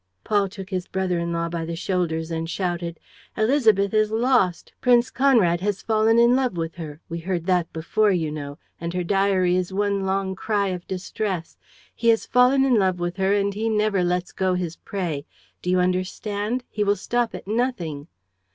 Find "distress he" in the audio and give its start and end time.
10.87-12.07